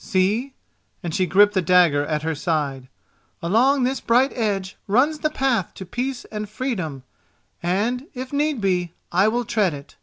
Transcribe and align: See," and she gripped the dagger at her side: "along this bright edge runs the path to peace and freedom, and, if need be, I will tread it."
See," 0.00 0.54
and 1.02 1.12
she 1.12 1.26
gripped 1.26 1.54
the 1.54 1.60
dagger 1.60 2.06
at 2.06 2.22
her 2.22 2.36
side: 2.36 2.86
"along 3.42 3.82
this 3.82 3.98
bright 4.00 4.32
edge 4.32 4.76
runs 4.86 5.18
the 5.18 5.28
path 5.28 5.74
to 5.74 5.84
peace 5.84 6.24
and 6.26 6.48
freedom, 6.48 7.02
and, 7.64 8.06
if 8.14 8.32
need 8.32 8.60
be, 8.60 8.94
I 9.10 9.26
will 9.26 9.44
tread 9.44 9.74
it." 9.74 9.96